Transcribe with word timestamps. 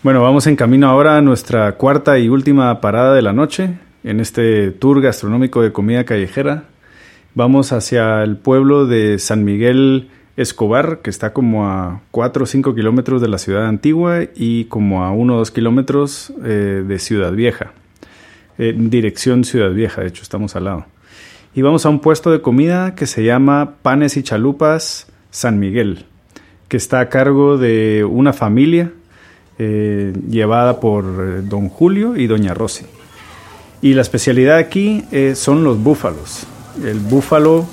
Bueno, 0.00 0.22
vamos 0.22 0.46
en 0.46 0.54
camino 0.54 0.88
ahora 0.88 1.16
a 1.16 1.22
nuestra 1.22 1.72
cuarta 1.72 2.20
y 2.20 2.28
última 2.28 2.80
parada 2.80 3.14
de 3.14 3.22
la 3.22 3.32
noche 3.32 3.78
en 4.04 4.20
este 4.20 4.70
tour 4.70 5.00
gastronómico 5.00 5.60
de 5.60 5.72
comida 5.72 6.04
callejera. 6.04 6.66
Vamos 7.34 7.72
hacia 7.72 8.22
el 8.22 8.36
pueblo 8.36 8.86
de 8.86 9.18
San 9.18 9.42
Miguel 9.42 10.08
Escobar, 10.36 11.00
que 11.02 11.10
está 11.10 11.32
como 11.32 11.66
a 11.66 12.02
4 12.12 12.44
o 12.44 12.46
5 12.46 12.76
kilómetros 12.76 13.20
de 13.20 13.26
la 13.26 13.38
ciudad 13.38 13.66
antigua 13.66 14.20
y 14.36 14.66
como 14.66 15.02
a 15.02 15.10
1 15.10 15.34
o 15.34 15.38
2 15.38 15.50
kilómetros 15.50 16.32
eh, 16.44 16.84
de 16.86 16.98
Ciudad 17.00 17.32
Vieja. 17.32 17.72
En 18.56 18.90
dirección 18.90 19.42
Ciudad 19.42 19.72
Vieja, 19.72 20.02
de 20.02 20.08
hecho, 20.08 20.22
estamos 20.22 20.54
al 20.54 20.66
lado. 20.66 20.86
Y 21.56 21.62
vamos 21.62 21.84
a 21.86 21.88
un 21.88 21.98
puesto 21.98 22.30
de 22.30 22.40
comida 22.40 22.94
que 22.94 23.06
se 23.06 23.24
llama 23.24 23.74
Panes 23.82 24.16
y 24.16 24.22
Chalupas 24.22 25.08
San 25.30 25.58
Miguel, 25.58 26.04
que 26.68 26.76
está 26.76 27.00
a 27.00 27.08
cargo 27.08 27.58
de 27.58 28.06
una 28.08 28.32
familia 28.32 28.92
eh, 29.58 30.12
llevada 30.30 30.80
por 30.80 31.04
eh, 31.04 31.42
don 31.42 31.68
Julio 31.68 32.16
y 32.16 32.26
doña 32.26 32.54
Rosy. 32.54 32.86
Y 33.82 33.94
la 33.94 34.02
especialidad 34.02 34.56
aquí 34.56 35.04
eh, 35.12 35.34
son 35.36 35.64
los 35.64 35.78
búfalos. 35.82 36.44
El 36.84 37.00
búfalo, 37.00 37.66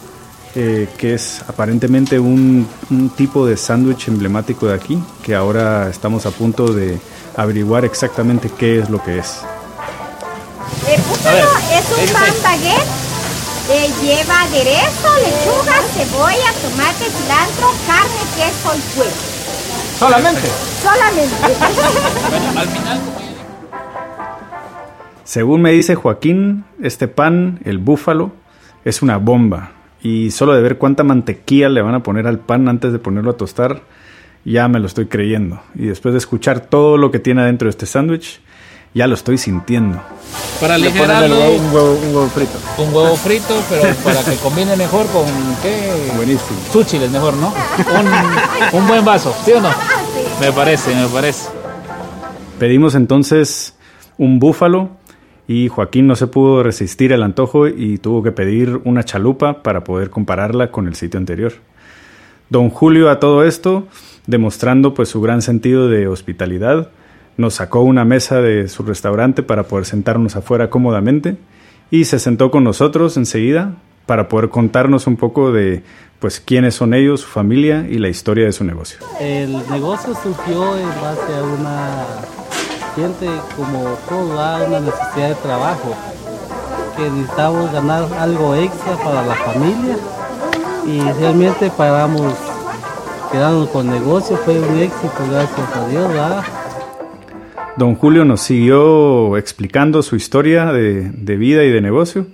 que 0.53 1.13
es 1.13 1.41
aparentemente 1.47 2.17
un, 2.17 2.65
un 2.89 3.09
tipo 3.09 3.45
de 3.45 3.57
sándwich 3.57 4.07
emblemático 4.07 4.67
de 4.67 4.73
aquí, 4.73 4.97
que 5.21 5.35
ahora 5.35 5.89
estamos 5.89 6.25
a 6.25 6.31
punto 6.31 6.71
de 6.71 6.97
averiguar 7.35 7.83
exactamente 7.83 8.49
qué 8.57 8.79
es 8.79 8.89
lo 8.89 9.03
que 9.03 9.19
es. 9.19 9.41
El 10.87 11.01
búfalo 11.01 11.47
es 11.73 12.07
un 12.07 12.13
pan 12.13 12.33
baguette. 12.41 12.87
eh, 13.69 13.89
lleva 14.01 14.41
aderezo, 14.43 15.09
lechuga, 15.25 15.81
cebolla, 15.93 16.53
tomate, 16.61 17.05
cilantro, 17.11 17.73
carne, 17.85 18.21
queso 18.37 18.75
y 18.75 18.99
huevo. 18.99 19.34
Solamente. 19.97 20.41
Solamente. 20.81 21.35
Al 22.57 22.67
final, 22.67 22.99
Según 25.23 25.61
me 25.61 25.71
dice 25.71 25.95
Joaquín, 25.95 26.65
este 26.81 27.07
pan, 27.07 27.59
el 27.63 27.77
búfalo, 27.77 28.33
es 28.83 29.01
una 29.01 29.17
bomba. 29.17 29.71
Y 30.03 30.31
solo 30.31 30.53
de 30.53 30.61
ver 30.61 30.77
cuánta 30.77 31.03
mantequilla 31.03 31.69
le 31.69 31.81
van 31.81 31.95
a 31.95 32.03
poner 32.03 32.27
al 32.27 32.39
pan 32.39 32.67
antes 32.67 32.91
de 32.91 32.99
ponerlo 32.99 33.31
a 33.31 33.37
tostar, 33.37 33.81
ya 34.43 34.67
me 34.67 34.79
lo 34.79 34.85
estoy 34.85 35.07
creyendo. 35.07 35.61
Y 35.73 35.85
después 35.85 36.13
de 36.13 36.19
escuchar 36.19 36.59
todo 36.59 36.97
lo 36.97 37.09
que 37.09 37.19
tiene 37.19 37.41
adentro 37.41 37.67
de 37.67 37.71
este 37.71 37.85
sándwich, 37.85 38.41
ya 38.95 39.05
lo 39.07 39.13
estoy 39.13 39.37
sintiendo. 39.37 40.01
para 40.59 40.77
Le 40.79 40.89
ponen 40.89 41.03
el 41.03 41.11
aligerarlo, 41.11 41.37
huevo- 41.37 41.59
un, 41.59 41.73
huevo, 41.75 41.91
un 42.07 42.15
huevo 42.15 42.27
frito. 42.29 42.51
un 42.79 42.93
huevo 42.95 43.15
frito, 43.15 43.61
pero 43.69 43.83
para 44.03 44.23
que 44.23 44.35
combine 44.37 44.75
mejor 44.75 45.05
con 45.07 45.25
qué. 45.61 46.11
Buenísimo. 46.15 46.57
Sushi 46.73 46.97
es 46.97 47.11
mejor, 47.11 47.33
¿no? 47.35 47.53
Un, 48.73 48.79
un 48.81 48.87
buen 48.87 49.05
vaso, 49.05 49.35
¿sí 49.45 49.51
o 49.51 49.61
no? 49.61 49.69
Me 50.41 50.51
parece, 50.51 50.95
me 50.95 51.07
parece. 51.07 51.49
Pedimos 52.57 52.95
entonces 52.95 53.75
un 54.17 54.39
búfalo 54.39 54.89
y 55.47 55.67
Joaquín 55.67 56.07
no 56.07 56.15
se 56.15 56.27
pudo 56.27 56.63
resistir 56.63 57.13
al 57.13 57.21
antojo 57.21 57.67
y 57.67 57.97
tuvo 57.97 58.23
que 58.23 58.31
pedir 58.31 58.79
una 58.85 59.03
chalupa 59.03 59.61
para 59.61 59.83
poder 59.83 60.09
compararla 60.09 60.71
con 60.71 60.87
el 60.87 60.95
sitio 60.95 61.19
anterior. 61.19 61.53
Don 62.49 62.69
Julio 62.69 63.09
a 63.09 63.19
todo 63.19 63.43
esto, 63.43 63.87
demostrando 64.25 64.93
pues 64.93 65.09
su 65.09 65.19
gran 65.21 65.41
sentido 65.41 65.89
de 65.89 66.07
hospitalidad, 66.07 66.89
nos 67.37 67.55
sacó 67.55 67.81
una 67.81 68.05
mesa 68.05 68.41
de 68.41 68.67
su 68.67 68.83
restaurante 68.83 69.43
para 69.43 69.63
poder 69.63 69.85
sentarnos 69.85 70.35
afuera 70.35 70.69
cómodamente 70.69 71.37
y 71.91 72.05
se 72.05 72.19
sentó 72.19 72.51
con 72.51 72.63
nosotros 72.63 73.17
enseguida 73.17 73.75
para 74.05 74.27
poder 74.29 74.49
contarnos 74.49 75.07
un 75.07 75.17
poco 75.17 75.51
de 75.51 75.83
pues 76.19 76.39
quiénes 76.39 76.75
son 76.75 76.93
ellos, 76.93 77.21
su 77.21 77.27
familia 77.27 77.85
y 77.89 77.97
la 77.97 78.07
historia 78.07 78.45
de 78.45 78.51
su 78.51 78.63
negocio. 78.63 78.99
El 79.19 79.51
negocio 79.69 80.13
surgió 80.15 80.77
en 80.77 80.87
base 80.87 81.35
a 81.37 81.43
una 81.43 82.05
gente 82.95 83.27
como 83.55 83.83
todo, 84.07 84.39
a 84.39 84.63
una 84.63 84.79
necesidad 84.79 85.29
de 85.29 85.35
trabajo, 85.35 85.95
que 86.95 87.09
necesitamos 87.09 87.71
ganar 87.73 88.07
algo 88.17 88.55
extra 88.55 88.95
para 88.97 89.25
la 89.25 89.35
familia 89.35 89.97
y 90.87 91.01
realmente 91.19 91.69
paramos 91.75 92.33
quedando 93.31 93.67
con 93.69 93.87
el 93.89 93.99
negocio, 93.99 94.37
fue 94.37 94.59
un 94.59 94.79
éxito, 94.79 95.13
gracias 95.29 95.75
a 95.75 95.87
Dios. 95.89 96.11
Don 97.77 97.95
Julio 97.95 98.23
nos 98.23 98.41
siguió 98.41 99.37
explicando 99.37 100.01
su 100.01 100.15
historia 100.15 100.71
de, 100.71 101.09
de 101.09 101.35
vida 101.35 101.63
y 101.63 101.71
de 101.71 101.81
negocio. 101.81 102.27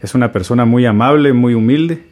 Es 0.00 0.14
una 0.14 0.32
persona 0.32 0.64
muy 0.64 0.86
amable, 0.86 1.32
muy 1.32 1.54
humilde, 1.54 2.04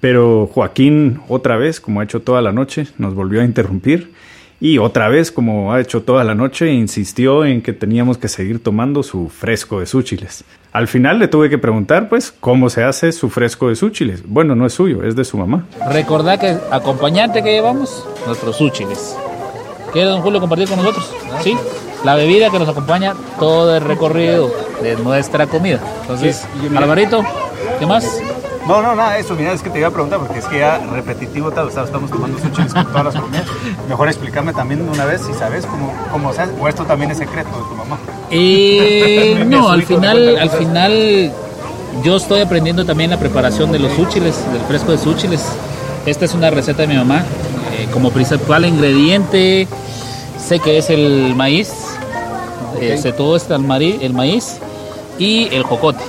pero 0.00 0.46
Joaquín 0.46 1.20
otra 1.28 1.56
vez, 1.56 1.80
como 1.80 2.00
ha 2.00 2.04
hecho 2.04 2.22
toda 2.22 2.42
la 2.42 2.52
noche, 2.52 2.86
nos 2.98 3.14
volvió 3.14 3.40
a 3.40 3.44
interrumpir 3.44 4.12
y 4.60 4.76
otra 4.76 5.08
vez, 5.08 5.32
como 5.32 5.72
ha 5.72 5.80
hecho 5.80 6.02
toda 6.02 6.22
la 6.22 6.34
noche, 6.34 6.70
insistió 6.70 7.46
en 7.46 7.62
que 7.62 7.72
teníamos 7.72 8.18
que 8.18 8.28
seguir 8.28 8.62
tomando 8.62 9.02
su 9.02 9.30
fresco 9.30 9.80
de 9.80 9.86
súchiles. 9.86 10.44
Al 10.70 10.86
final 10.86 11.18
le 11.18 11.28
tuve 11.28 11.48
que 11.48 11.56
preguntar, 11.56 12.10
pues, 12.10 12.30
cómo 12.38 12.68
se 12.68 12.84
hace 12.84 13.10
su 13.12 13.30
fresco 13.30 13.70
de 13.70 13.76
súchiles. 13.76 14.22
Bueno, 14.26 14.54
no 14.54 14.66
es 14.66 14.74
suyo, 14.74 15.02
es 15.02 15.16
de 15.16 15.24
su 15.24 15.38
mamá. 15.38 15.66
Recordad 15.90 16.38
que 16.38 16.58
acompañante 16.70 17.42
que 17.42 17.52
llevamos, 17.52 18.06
nuestros 18.26 18.56
súchiles. 18.56 19.16
¿Quiere 19.94 20.10
don 20.10 20.20
Julio 20.20 20.40
compartir 20.40 20.68
con 20.68 20.76
nosotros? 20.76 21.10
Sí. 21.42 21.56
La 22.04 22.14
bebida 22.14 22.50
que 22.50 22.58
nos 22.58 22.68
acompaña 22.68 23.14
todo 23.38 23.76
el 23.76 23.84
recorrido 23.84 24.50
de 24.82 24.96
nuestra 24.96 25.46
comida. 25.46 25.80
Entonces, 26.02 26.46
Sí, 26.60 26.76
Alvarito, 26.76 27.22
¿qué 27.78 27.86
más? 27.86 28.20
No, 28.66 28.82
no, 28.82 28.94
nada, 28.94 29.18
eso, 29.18 29.34
mira, 29.34 29.52
es 29.52 29.62
que 29.62 29.70
te 29.70 29.78
iba 29.78 29.88
a 29.88 29.90
preguntar 29.90 30.18
porque 30.20 30.38
es 30.38 30.44
que 30.44 30.58
ya 30.58 30.78
repetitivo 30.78 31.50
tal, 31.50 31.68
o 31.68 31.70
sea, 31.70 31.84
estamos 31.84 32.10
tomando 32.10 32.38
sushi 32.38 32.68
con 32.68 32.86
todas 32.86 33.04
las 33.06 33.14
comidas. 33.14 33.46
Mejor 33.88 34.08
explícame 34.08 34.52
también 34.52 34.88
una 34.88 35.04
vez 35.06 35.22
si 35.22 35.32
sabes 35.34 35.66
cómo, 35.66 35.92
cómo 36.12 36.32
se 36.32 36.42
hace, 36.42 36.52
o 36.60 36.68
esto 36.68 36.84
también 36.84 37.10
es 37.10 37.18
secreto 37.18 37.48
de 37.48 37.64
tu 37.68 37.74
mamá. 37.74 37.98
Eh, 38.30 39.44
no, 39.48 39.70
al 39.70 39.82
final, 39.82 40.38
al 40.38 40.50
final 40.50 41.32
yo 42.04 42.16
estoy 42.16 42.40
aprendiendo 42.42 42.84
también 42.84 43.10
la 43.10 43.18
preparación 43.18 43.72
de 43.72 43.78
los 43.78 43.92
súchiles, 43.92 44.36
del 44.52 44.62
fresco 44.62 44.92
de 44.92 44.98
súchiles. 44.98 45.44
Esta 46.06 46.24
es 46.24 46.34
una 46.34 46.50
receta 46.50 46.82
de 46.82 46.88
mi 46.88 46.96
mamá. 46.96 47.24
Eh, 47.72 47.88
como 47.92 48.10
principal 48.10 48.64
ingrediente, 48.64 49.66
sé 50.38 50.60
que 50.60 50.78
es 50.78 50.90
el 50.90 51.34
maíz, 51.34 51.72
eh, 52.80 52.98
se 52.98 53.12
todo 53.12 53.36
está 53.36 53.56
el, 53.56 53.62
mari- 53.62 53.98
el 54.02 54.12
maíz 54.12 54.58
y 55.18 55.54
el 55.54 55.62
jocote. 55.62 56.02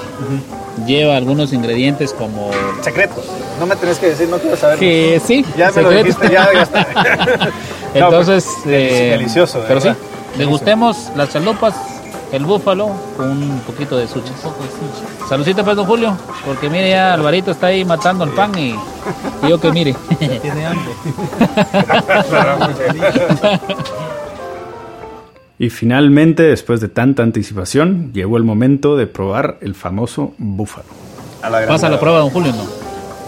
Lleva 0.88 1.18
algunos 1.18 1.52
ingredientes 1.54 2.14
como 2.14 2.50
Secretos, 2.82 3.26
no 3.60 3.66
me 3.66 3.76
tenés 3.76 4.00
que 4.00 4.08
decir, 4.10 4.30
no 4.30 4.38
quiero 4.40 4.56
saber. 4.56 4.80
que 4.80 5.22
sí, 5.24 5.46
Ya 5.58 5.70
me 5.72 5.82
lo 5.82 5.90
dijiste, 5.92 6.30
ya, 6.30 6.50
ya 6.54 6.62
está. 6.64 6.88
No, 7.94 8.06
Entonces, 8.06 8.46
pues, 8.64 8.74
eh, 8.74 9.10
delicioso, 9.18 9.60
de 9.62 9.68
pero 9.68 9.82
sí, 9.82 9.88
verdad. 9.90 10.02
degustemos 10.38 11.10
las 11.18 11.30
chalupas, 11.30 11.76
el 12.32 12.46
búfalo 12.46 12.90
con 13.18 13.30
un 13.32 13.60
poquito 13.68 13.98
de 13.98 14.08
sushi. 14.08 14.32
Saludcita 15.28 15.62
para 15.64 15.76
don 15.76 15.86
Julio, 15.86 16.16
porque 16.46 16.70
mire 16.70 16.92
ya 16.92 17.14
Alvarito 17.14 17.52
está 17.52 17.68
ahí 17.68 17.84
matando 17.84 18.24
el 18.24 18.30
pan 18.30 18.58
y, 18.58 18.70
y 19.44 19.50
yo 19.50 19.60
que 19.60 19.72
mire. 19.74 19.94
Tiene 20.20 20.66
hambre. 20.66 20.94
Y 25.62 25.70
finalmente, 25.70 26.42
después 26.42 26.82
de 26.82 26.88
tanta 26.88 27.22
anticipación, 27.22 28.12
llegó 28.14 28.38
el 28.38 28.44
momento 28.44 28.98
de 28.98 29.06
probar 29.06 29.58
el 29.62 29.76
famoso 29.76 30.34
búfalo. 30.40 30.88
A 31.44 31.52
la 31.52 31.68
Pasa 31.68 31.88
la 31.88 32.00
prueba 32.00 32.18
don 32.18 32.32
Julio, 32.32 32.52
¿no? 32.52 32.64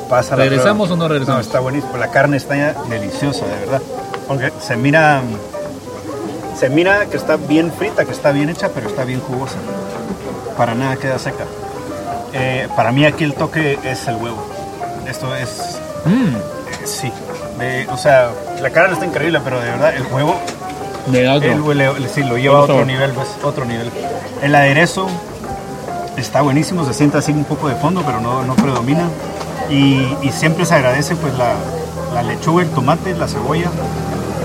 Pasa 0.09 0.35
la 0.35 0.43
¿Regresamos 0.45 0.87
prueba. 0.87 0.93
o 0.93 0.97
no 0.97 1.13
regresamos? 1.13 1.37
No, 1.37 1.41
está 1.41 1.59
buenísimo. 1.59 1.95
La 1.97 2.09
carne 2.09 2.37
está 2.37 2.55
ya 2.55 2.73
deliciosa, 2.89 3.45
de 3.45 3.51
verdad. 3.59 3.81
Porque 4.27 4.51
se 4.59 4.75
mira, 4.75 5.21
se 6.57 6.69
mira 6.69 7.05
que 7.05 7.17
está 7.17 7.35
bien 7.37 7.71
frita, 7.71 8.03
que 8.03 8.11
está 8.13 8.31
bien 8.31 8.49
hecha, 8.49 8.69
pero 8.73 8.87
está 8.87 9.03
bien 9.05 9.19
jugosa. 9.19 9.57
Para 10.57 10.73
nada 10.73 10.95
queda 10.97 11.19
seca. 11.19 11.43
Eh, 12.33 12.67
para 12.75 12.91
mí 12.91 13.05
aquí 13.05 13.25
el 13.25 13.35
toque 13.35 13.77
es 13.83 14.07
el 14.07 14.15
huevo. 14.15 14.43
Esto 15.07 15.35
es, 15.35 15.79
Mm, 16.05 16.35
eh, 16.35 16.85
sí. 16.85 17.11
Ve, 17.59 17.85
o 17.91 17.97
sea, 17.97 18.31
la 18.59 18.71
carne 18.71 18.93
está 18.93 19.05
increíble, 19.05 19.39
pero 19.43 19.59
de 19.61 19.69
verdad 19.69 19.95
el 19.95 20.03
huevo, 20.11 20.35
otro. 21.07 21.65
huele- 21.65 22.07
sí, 22.13 22.23
lo 22.23 22.37
lleva 22.37 22.59
a 22.59 22.61
Otro 22.61 22.75
sabor. 22.75 22.87
nivel, 22.87 23.11
pues, 23.11 23.27
otro 23.43 23.65
nivel. 23.65 23.89
El 24.41 24.55
aderezo 24.55 25.07
está 26.17 26.41
buenísimo, 26.41 26.85
se 26.85 26.93
siente 26.93 27.17
así 27.17 27.31
un 27.31 27.43
poco 27.45 27.67
de 27.69 27.75
fondo, 27.75 28.03
pero 28.05 28.19
no, 28.21 28.43
no 28.43 28.55
predomina. 28.55 29.09
Y, 29.69 30.15
y 30.21 30.29
siempre 30.31 30.65
se 30.65 30.75
agradece 30.75 31.15
pues 31.15 31.33
la, 31.37 31.53
la 32.13 32.23
lechuga, 32.23 32.63
el 32.63 32.69
tomate, 32.69 33.13
la 33.15 33.27
cebolla, 33.27 33.69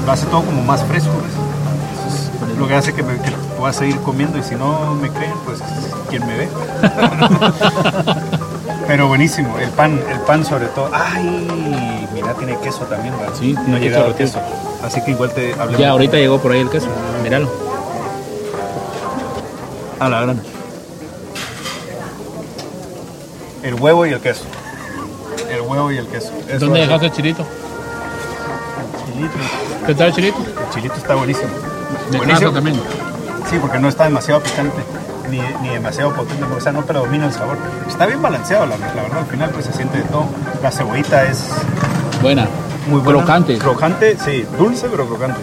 lo 0.06 0.12
hace 0.12 0.26
todo 0.26 0.42
como 0.42 0.62
más 0.62 0.82
fresco. 0.84 1.10
pues. 1.12 1.32
Eso 1.32 2.52
es 2.52 2.58
lo 2.58 2.68
que 2.68 2.74
hace 2.74 2.94
que, 2.94 3.02
me, 3.02 3.14
que 3.20 3.30
pueda 3.58 3.72
seguir 3.72 3.96
comiendo 4.00 4.38
y 4.38 4.42
si 4.42 4.54
no 4.54 4.94
me 4.94 5.10
creen, 5.10 5.34
pues 5.44 5.58
quien 6.08 6.26
me 6.26 6.36
ve. 6.36 6.48
pero 8.86 9.08
buenísimo, 9.08 9.58
el 9.58 9.70
pan, 9.70 10.00
el 10.10 10.20
pan 10.20 10.44
sobre 10.44 10.66
todo. 10.68 10.90
Ay, 10.92 12.08
mira, 12.14 12.34
tiene 12.34 12.58
queso 12.58 12.84
también, 12.86 13.16
¿verdad? 13.18 13.34
Sí, 13.38 13.54
no 13.66 13.76
he 13.76 13.80
llegado 13.80 14.14
queso. 14.16 14.40
Así 14.82 15.02
que 15.02 15.10
igual 15.12 15.32
te 15.32 15.54
hablé. 15.54 15.78
Ya 15.78 15.90
ahorita 15.90 16.16
llegó 16.16 16.38
por 16.38 16.52
ahí 16.52 16.60
el 16.60 16.70
queso, 16.70 16.88
míralo. 17.22 17.50
A 20.00 20.08
la 20.08 20.20
gran. 20.22 20.40
El 23.62 23.74
huevo 23.74 24.06
y 24.06 24.12
el 24.12 24.20
queso. 24.20 24.44
El 25.50 25.60
huevo 25.62 25.90
y 25.90 25.98
el 25.98 26.06
queso. 26.06 26.32
Eso 26.48 26.66
¿Dónde 26.66 26.80
dejaste 26.80 27.06
el 27.06 27.12
chilito? 27.12 27.44
Chilito. 29.12 29.34
¿Qué 29.86 29.94
tal 29.94 30.06
el 30.08 30.14
chilito? 30.14 30.38
El 30.38 30.74
chilito 30.74 30.94
está 30.94 31.14
buenísimo. 31.14 31.50
De 32.10 32.18
Buenísimo. 32.18 32.52
también. 32.52 32.76
Sí, 33.50 33.58
porque 33.60 33.78
no 33.78 33.88
está 33.88 34.04
demasiado 34.04 34.40
picante 34.42 34.82
ni, 35.30 35.40
ni 35.62 35.68
demasiado 35.70 36.12
potente, 36.14 36.44
o 36.44 36.60
sea, 36.60 36.72
no 36.72 36.82
predomina 36.82 37.26
el 37.26 37.32
sabor. 37.32 37.56
Está 37.86 38.06
bien 38.06 38.20
balanceado, 38.22 38.66
la, 38.66 38.76
la 38.78 39.02
verdad, 39.02 39.18
al 39.18 39.26
final 39.26 39.50
pues 39.50 39.66
se 39.66 39.72
siente 39.72 39.98
de 39.98 40.04
todo. 40.04 40.26
La 40.62 40.70
cebollita 40.70 41.24
es 41.24 41.50
Buena. 42.22 42.46
muy 42.88 43.00
buena. 43.00 43.18
Crocante. 43.20 43.58
Crocante, 43.58 44.16
sí, 44.18 44.46
dulce 44.58 44.88
pero 44.90 45.06
crocante. 45.06 45.40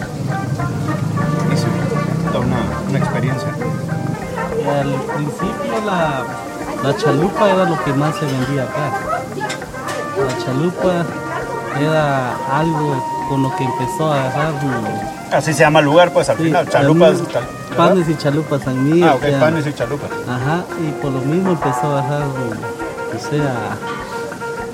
Buenísimo. 1.43 1.71
Toda 2.31 2.45
una, 2.45 2.57
una 2.89 2.99
experiencia. 2.99 3.47
Y 4.63 4.67
al 4.67 4.93
principio 5.15 5.73
la, 5.85 6.23
la 6.83 6.97
chalupa 6.97 7.49
era 7.49 7.65
lo 7.65 7.83
que 7.83 7.93
más 7.93 8.15
se 8.15 8.25
vendía 8.25 8.63
acá. 8.63 8.91
La 10.17 10.45
chalupa 10.45 11.05
era 11.79 12.35
algo 12.57 13.03
con 13.29 13.43
lo 13.43 13.55
que 13.55 13.63
empezó 13.63 14.11
a 14.11 14.19
agarrar 14.25 14.53
Así 15.31 15.54
se 15.54 15.60
llama 15.62 15.80
el 15.80 15.86
lugar, 15.86 16.12
pues 16.13 16.30
al 16.30 16.38
sí, 16.38 16.44
final, 16.45 16.68
chalupas. 16.69 17.18
chal- 17.31 17.44
panes 17.75 18.07
y 18.10 18.16
chalupas 18.16 18.62
San 18.63 18.83
Miguel. 18.89 19.10
Ah, 19.10 19.16
ok, 19.16 19.39
panes 19.39 19.68
y 19.68 19.74
chalupas. 19.74 20.10
Ajá, 20.30 20.63
y 20.81 20.92
por 21.01 21.12
lo 21.12 21.19
mismo 21.22 21.51
empezó 21.51 21.88
a 21.88 22.01
bajar, 22.01 22.22
o 22.24 23.30
sea, 23.30 23.54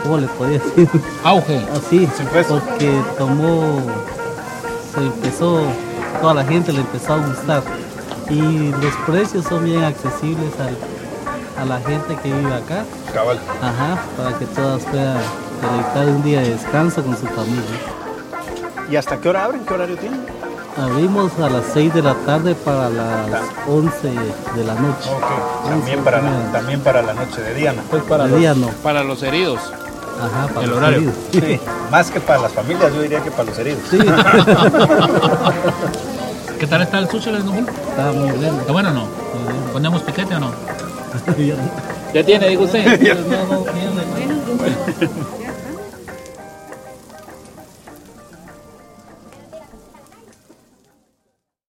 ¿cómo 0.03 0.17
le 0.17 0.27
podía 0.27 0.59
decir? 0.59 0.89
Auge. 1.23 1.65
Así, 1.73 2.07
Sí, 2.17 2.23
porque 2.47 3.01
tomó, 3.17 3.79
se 4.93 4.99
empezó, 5.01 5.61
toda 6.21 6.33
la 6.35 6.43
gente 6.45 6.73
le 6.73 6.81
empezó 6.81 7.13
a 7.13 7.17
gustar. 7.17 7.63
Y 8.29 8.69
los 8.81 8.93
precios 9.07 9.45
son 9.45 9.63
bien 9.65 9.83
accesibles 9.83 10.51
al- 10.59 11.61
a 11.61 11.65
la 11.65 11.79
gente 11.79 12.15
que 12.21 12.31
vive 12.33 12.53
acá, 12.53 12.83
Cabal. 13.13 13.39
ajá, 13.61 14.01
para 14.17 14.37
que 14.37 14.45
todas 14.45 14.83
puedan 14.83 15.17
dedicar 15.17 16.05
un 16.07 16.23
día 16.23 16.39
de 16.41 16.51
descanso 16.51 17.03
con 17.03 17.15
su 17.17 17.25
familia. 17.27 17.63
¿Y 18.89 18.95
hasta 18.95 19.17
qué 19.17 19.29
hora 19.29 19.45
abren? 19.45 19.61
¿Qué 19.65 19.73
horario 19.73 19.97
tienen? 19.97 20.21
Abrimos 20.77 21.31
a 21.39 21.49
las 21.49 21.65
6 21.73 21.93
de 21.93 22.01
la 22.01 22.13
tarde 22.25 22.55
para 22.55 22.89
las 22.89 23.27
11 23.67 24.07
de 24.55 24.63
la 24.63 24.73
noche. 24.75 25.09
Ok, 25.13 25.25
también 25.69 26.01
para, 26.03 26.21
la, 26.21 26.51
también 26.51 26.79
para 26.81 27.01
la 27.01 27.13
noche 27.13 27.41
de 27.41 27.53
Diana. 27.53 27.81
Pues 27.89 28.03
para, 28.03 28.25
De 28.27 28.37
día 28.37 28.53
no, 28.53 28.67
para 28.81 29.03
los 29.03 29.21
heridos. 29.21 29.59
ajá, 30.19 30.47
para 30.47 30.61
El 30.63 30.69
los 30.69 30.77
horario. 30.77 30.97
heridos. 30.99 31.15
Sí, 31.31 31.59
más 31.91 32.09
que 32.09 32.21
para 32.21 32.39
las 32.43 32.53
familias, 32.53 32.93
yo 32.93 33.01
diría 33.01 33.21
que 33.21 33.31
para 33.31 33.43
los 33.45 33.59
heridos. 33.59 33.81
Sí, 33.89 33.97
¿Qué 36.59 36.67
tal 36.67 36.81
está 36.83 36.99
el 36.99 37.09
sushi, 37.09 37.31
Julio? 37.31 37.65
está 37.89 38.11
muy 38.13 38.31
bien. 38.37 38.55
¿Está 38.59 38.71
bueno 38.71 38.89
o 38.89 38.93
no? 38.93 39.07
¿Ponemos 39.73 40.01
piquete 40.03 40.35
o 40.35 40.39
no? 40.39 40.51
Ya- 42.13 42.23
tiene, 42.25 42.49
digo 42.49 42.63
usted. 42.65 42.85
no, 43.25 43.45
no, 43.45 43.63
bien. 43.73 43.91